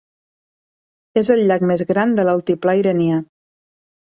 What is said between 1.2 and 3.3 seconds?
És el llac més gran de l'altiplà iranià.